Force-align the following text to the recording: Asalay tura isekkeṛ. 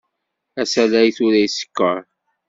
Asalay 0.61 1.09
tura 1.15 1.39
isekkeṛ. 1.47 1.97